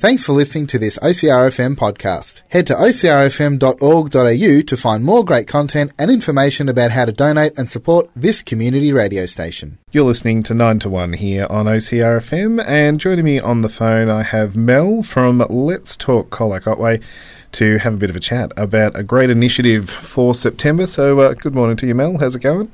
[0.00, 2.42] Thanks for listening to this OCRFM podcast.
[2.50, 7.68] Head to ocrfm.org.au to find more great content and information about how to donate and
[7.68, 9.78] support this community radio station.
[9.90, 14.08] You're listening to 9 to 1 here on OCRFM, and joining me on the phone,
[14.08, 17.02] I have Mel from Let's Talk Colac Otway
[17.50, 20.86] to have a bit of a chat about a great initiative for September.
[20.86, 22.18] So, uh, good morning to you, Mel.
[22.18, 22.72] How's it going?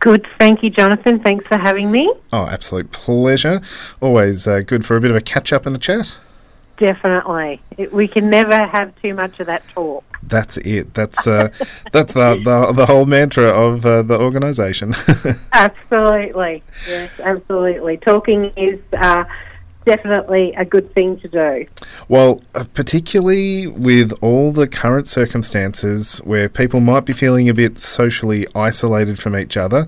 [0.00, 1.20] Good, thank you, Jonathan.
[1.20, 2.10] Thanks for having me.
[2.32, 3.60] Oh, absolute pleasure.
[4.00, 6.16] Always uh, good for a bit of a catch up and a chat.
[6.80, 10.02] Definitely, it, we can never have too much of that talk.
[10.22, 10.94] That's it.
[10.94, 11.50] That's uh,
[11.92, 14.94] that's the, the the whole mantra of uh, the organisation.
[15.52, 17.98] absolutely, yes, absolutely.
[17.98, 19.24] Talking is uh,
[19.84, 21.66] definitely a good thing to do.
[22.08, 27.78] Well, uh, particularly with all the current circumstances where people might be feeling a bit
[27.78, 29.86] socially isolated from each other,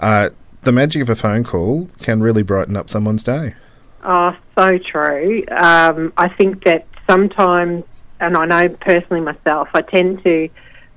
[0.00, 0.30] uh,
[0.62, 3.56] the magic of a phone call can really brighten up someone's day.
[4.02, 5.44] Oh, so true.
[5.50, 7.84] Um, I think that sometimes,
[8.20, 10.48] and I know personally myself, I tend to.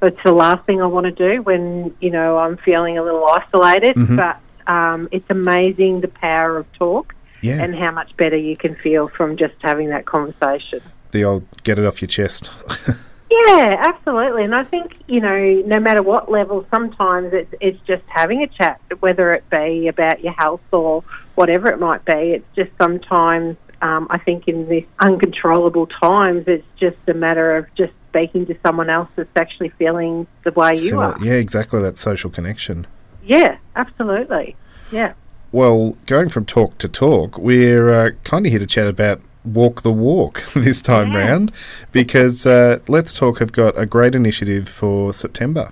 [0.02, 3.26] It's the last thing I want to do when you know I'm feeling a little
[3.26, 3.96] isolated.
[3.96, 4.18] Mm-hmm.
[4.18, 7.62] But um, it's amazing the power of talk yeah.
[7.62, 10.82] and how much better you can feel from just having that conversation.
[11.12, 12.50] The old get it off your chest.
[13.30, 14.44] yeah, absolutely.
[14.44, 18.48] And I think you know, no matter what level, sometimes it's it's just having a
[18.48, 21.04] chat, whether it be about your health or
[21.36, 22.14] whatever it might be.
[22.14, 27.68] It's just sometimes, um, I think, in these uncontrollable times, it's just a matter of
[27.76, 31.18] just speaking to someone else that's actually feeling the way you so, are.
[31.22, 31.82] Yeah, exactly.
[31.82, 32.88] That social connection.
[33.24, 34.56] Yeah, absolutely.
[34.92, 35.14] Yeah.
[35.52, 39.82] Well, going from talk to talk, we're uh, kind of here to chat about walk
[39.82, 41.20] the walk this time yeah.
[41.20, 41.52] round
[41.92, 45.72] because uh, Let's Talk have got a great initiative for September.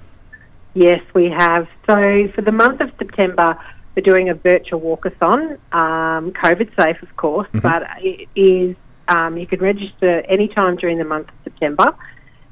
[0.74, 1.68] Yes, we have.
[1.90, 3.58] So for the month of September,
[3.96, 7.60] we're doing a virtual walkathon, um, COVID safe, of course, mm-hmm.
[7.60, 8.76] but it is
[9.08, 11.96] um, you can register any time during the month of September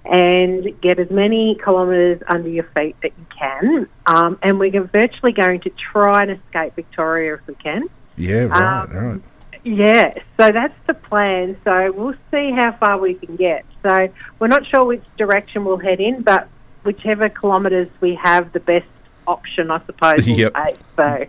[0.05, 3.87] and get as many kilometres under your feet that you can.
[4.05, 7.83] Um, and we're virtually going to try and escape Victoria if we can.
[8.15, 9.21] Yeah, right, um, right.
[9.63, 11.57] Yeah, so that's the plan.
[11.63, 13.65] So we'll see how far we can get.
[13.83, 14.09] So
[14.39, 16.47] we're not sure which direction we'll head in, but
[16.83, 18.87] whichever kilometres we have, the best
[19.29, 20.53] option, I suppose, yep.
[20.55, 20.77] take.
[20.95, 21.25] So,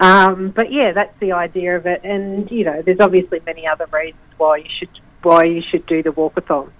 [0.00, 2.00] um, but yeah, that's the idea of it.
[2.04, 4.88] And you know, there's obviously many other reasons why you should
[5.22, 6.70] why you should do the walkathon.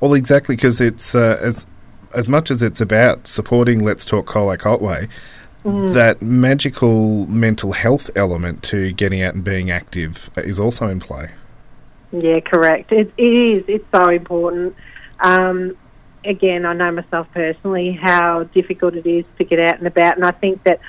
[0.00, 1.66] Well, exactly because it's uh, as
[2.14, 5.08] as much as it's about supporting Let's Talk Colac Otway,
[5.64, 5.92] mm.
[5.92, 11.30] that magical mental health element to getting out and being active is also in play.
[12.12, 12.92] Yeah, correct.
[12.92, 13.64] It, it is.
[13.68, 14.76] It's so important.
[15.20, 15.76] Um,
[16.26, 20.24] again, I know myself personally how difficult it is to get out and about, and
[20.24, 20.80] I think that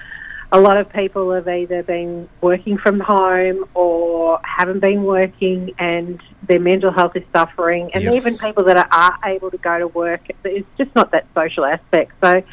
[0.52, 6.22] a lot of people have either been working from home or haven't been working, and
[6.48, 7.92] their mental health is suffering.
[7.94, 8.16] And yes.
[8.16, 11.66] even people that are, are able to go to work, it's just not that social
[11.66, 12.14] aspect.
[12.24, 12.44] So,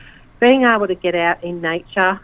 [0.41, 2.21] being able to get out in nature,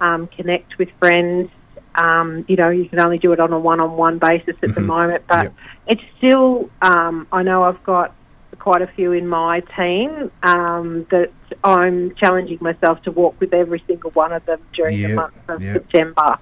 [0.00, 1.50] um, connect with friends,
[1.96, 4.74] um, you know, you can only do it on a one-on-one basis at mm-hmm.
[4.74, 5.54] the moment, but yep.
[5.88, 6.70] it's still.
[6.80, 8.14] Um, I know I've got
[8.58, 11.30] quite a few in my team um, that
[11.64, 15.34] I'm challenging myself to walk with every single one of them during yep, the month
[15.48, 15.74] of yep.
[15.74, 16.36] September.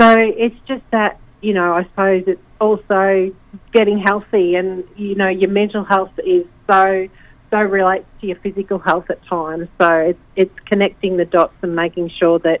[0.00, 3.34] So it's just that, you know, I suppose it's also
[3.72, 7.08] getting healthy and, you know, your mental health is so,
[7.50, 9.68] so relates to your physical health at times.
[9.80, 12.60] So it's, it's connecting the dots and making sure that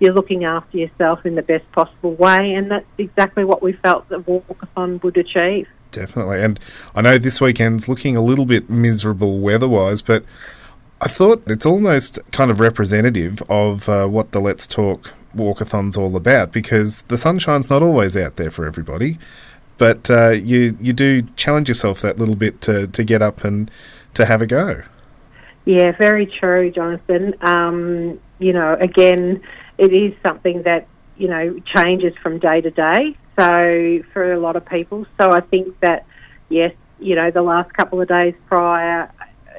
[0.00, 2.54] you're looking after yourself in the best possible way.
[2.54, 5.68] And that's exactly what we felt that Walkathon would achieve.
[5.92, 6.42] Definitely.
[6.42, 6.58] And
[6.94, 10.24] I know this weekend's looking a little bit miserable weather wise, but
[11.00, 16.16] I thought it's almost kind of representative of uh, what the Let's Talk Walkathon's all
[16.16, 19.18] about because the sunshine's not always out there for everybody,
[19.78, 23.70] but uh, you, you do challenge yourself that little bit to, to get up and
[24.14, 24.82] to have a go.
[25.64, 27.34] Yeah, very true, Jonathan.
[27.40, 29.42] Um, you know, again,
[29.78, 30.86] it is something that,
[31.16, 33.16] you know, changes from day to day.
[33.36, 36.06] So for a lot of people, so I think that
[36.48, 39.10] yes, you know, the last couple of days prior,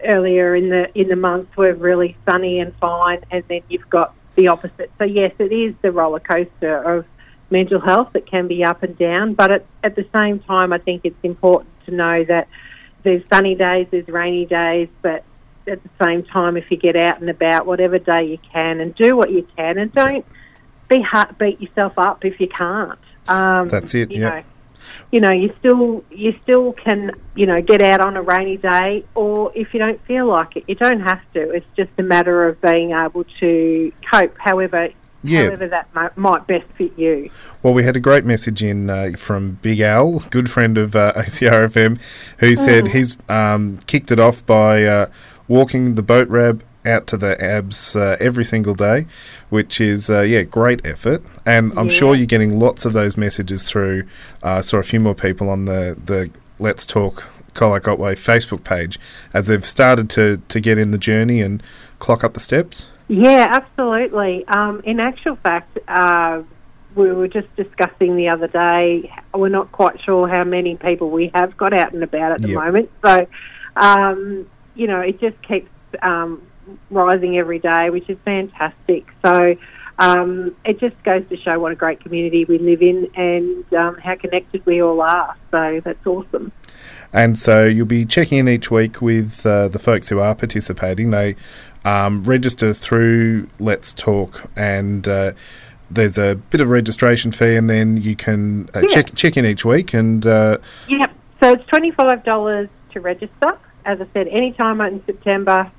[0.05, 4.13] earlier in the in the month were really sunny and fine, and then you've got
[4.35, 4.91] the opposite.
[4.97, 7.05] So yes, it is the roller coaster of
[7.49, 10.79] mental health that can be up and down, but at, at the same time, I
[10.79, 12.47] think it's important to know that
[13.03, 15.23] there's sunny days, there's rainy days, but
[15.67, 18.95] at the same time, if you get out and about, whatever day you can, and
[18.95, 20.25] do what you can, and don't
[20.89, 22.99] be hard, beat yourself up if you can't.
[23.27, 24.11] Um, That's it.
[24.11, 24.43] Yeah.
[25.11, 29.05] You know, you still you still can you know get out on a rainy day,
[29.15, 31.51] or if you don't feel like it, you don't have to.
[31.51, 34.35] It's just a matter of being able to cope.
[34.37, 34.89] However,
[35.23, 35.43] Yeah.
[35.45, 37.29] however that might best fit you.
[37.61, 41.13] Well, we had a great message in uh, from Big Al, good friend of uh,
[41.15, 41.99] OCRFM,
[42.39, 45.05] who said he's um, kicked it off by uh,
[45.47, 49.05] walking the boat rab out to the abs uh, every single day,
[49.49, 51.21] which is uh, yeah great effort.
[51.45, 51.93] And I'm Yeah.
[51.93, 54.03] sure you're getting lots of those messages through.
[54.43, 58.63] Uh, I saw a few more people on the the Let's Talk Colac Otway Facebook
[58.63, 58.99] page
[59.33, 61.61] as they've started to to get in the journey and
[61.99, 62.87] clock up the steps.
[63.07, 64.47] Yeah, absolutely.
[64.47, 66.41] Um, in actual fact, uh,
[66.95, 69.11] we were just discussing the other day.
[69.33, 72.49] We're not quite sure how many people we have got out and about at the
[72.49, 72.63] Yep.
[72.63, 72.89] moment.
[73.03, 73.27] So,
[73.75, 74.45] um,
[74.75, 75.69] you know, it just keeps
[76.01, 76.41] um,
[76.89, 79.05] rising every day, which is fantastic.
[79.23, 79.55] So,
[79.99, 83.95] um, it just goes to show what a great community we live in and um,
[83.99, 85.35] how connected we all are.
[85.51, 86.51] So that's awesome.
[87.11, 91.11] And so you'll be checking in each week with uh, the folks who are participating.
[91.11, 91.35] They
[91.85, 95.33] um, register through Let's Talk, and uh,
[95.91, 98.87] there's a bit of registration fee, and then you can uh, Yeah.
[98.87, 99.93] check check in each week.
[99.93, 100.57] And uh,
[100.87, 101.13] Yep.
[101.39, 103.59] So it's twenty five dollars to register.
[103.85, 105.71] As I said, any time in September.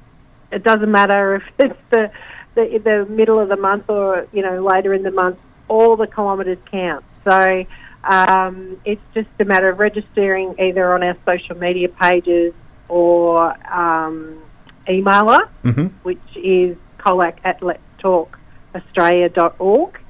[0.54, 2.10] It doesn't matter if it's the,
[2.54, 5.38] the the middle of the month or you know later in the month.
[5.68, 7.04] All the kilometres count.
[7.24, 7.64] So
[8.04, 12.52] um, it's just a matter of registering either on our social media pages
[12.88, 14.42] or um,
[14.88, 15.92] email us, mhm.
[16.02, 20.00] which is colac at letstalkaustralia.org.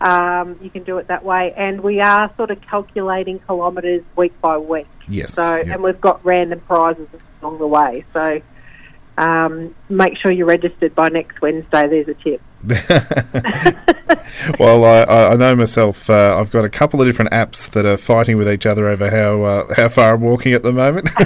[0.00, 4.38] Um, you can do it that way, and we are sort of calculating kilometres week
[4.42, 4.86] by week.
[5.08, 5.68] yes, So, yep.
[5.68, 7.08] and we've got random prizes
[7.40, 8.04] along the way.
[8.12, 8.42] So,
[9.18, 11.88] um, make sure you're registered by next Wednesday.
[11.88, 12.40] There's a tip.
[14.58, 16.08] well, I, I know myself.
[16.10, 19.10] Uh, I've got a couple of different apps that are fighting with each other over
[19.10, 21.08] how uh, how far I'm walking at the moment.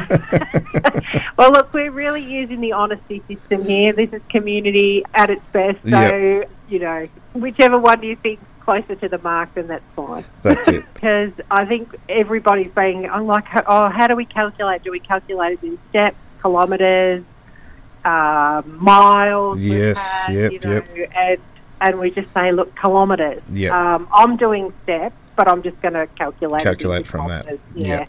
[1.36, 3.94] Well, look, we're really using the honesty system here.
[3.94, 5.78] This is community at its best.
[5.84, 6.50] So, Yep.
[6.68, 7.02] you know,
[7.32, 10.22] whichever one you think closer to the mark, then that's fine.
[10.42, 10.84] That's it.
[10.92, 13.08] because I think everybody's being.
[13.08, 14.82] I'm like, oh, how do we calculate?
[14.84, 17.24] Do we calculate it in steps, kilometres,
[18.04, 19.58] uh, miles?
[19.58, 21.10] Yes, had, yep, you know, yep.
[21.16, 21.38] And,
[21.80, 23.42] and we just say, look, kilometres.
[23.52, 23.72] Yep.
[23.72, 26.62] Um, I'm doing steps, but I'm just going to calculate.
[26.62, 27.46] Calculate from that.
[27.46, 27.56] Yeah.
[27.74, 28.06] Yeah.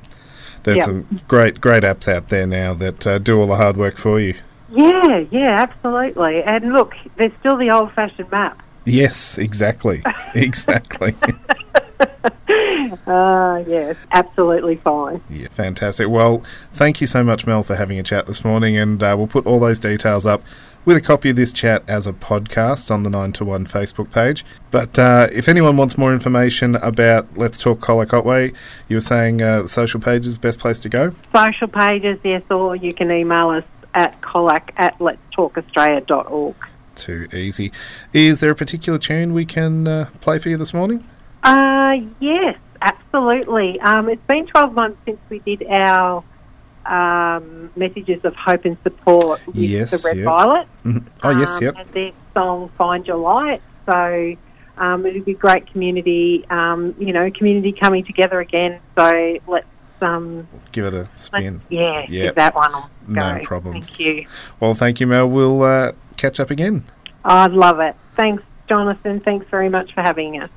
[0.64, 0.86] There's Yeah.
[0.86, 4.20] some great great apps out there now that uh, do all the hard work for
[4.20, 4.36] you.
[4.70, 6.44] Yeah, yeah, absolutely.
[6.44, 8.62] And look, there's still the old-fashioned map.
[8.86, 10.02] Yes, exactly,
[10.36, 11.16] exactly.
[13.12, 15.22] Uh, yes, absolutely fine.
[15.30, 16.08] yeah, fantastic.
[16.08, 19.28] Well, thank you so much, Mel, for having a chat this morning, and uh, we'll
[19.28, 20.42] put all those details up
[20.86, 24.12] with a copy of this chat as a podcast on the Nine to One Facebook
[24.14, 24.46] page.
[24.72, 28.54] But uh, if anyone wants more information about Let's Talk Colac Otway,
[28.88, 31.14] you were saying uh, social page is the best place to go.
[31.36, 36.56] Social pages, yes, or you can email us at colac at letstalkaustralia.org.
[36.96, 37.74] Too easy.
[38.14, 41.06] Is there a particular tune we can uh, play for you this morning?
[41.44, 43.80] Uh, yes, absolutely.
[43.82, 46.24] Um, it's been 12 months since we did our
[46.86, 50.26] um, messages of hope and support with Yes, the Red yep.
[50.26, 50.68] Violet.
[50.84, 51.06] Mhm.
[51.24, 51.76] Oh, yes, um, yep.
[51.78, 53.62] And their song Find Your Light.
[53.90, 54.36] So
[54.78, 58.80] um, it would be great community, um, you know, community coming together again.
[58.98, 59.68] So let's,
[60.02, 61.62] um, Give it a spin.
[61.70, 63.44] yeah, give that one No go.
[63.44, 63.86] problems.
[63.86, 64.26] Thank you.
[64.60, 65.28] Well, thank you, Mel.
[65.30, 66.84] We'll uh, catch up again.
[67.24, 67.96] I'd love it.
[68.18, 69.20] Thanks, Jonathan.
[69.20, 70.50] Thanks very much for having us.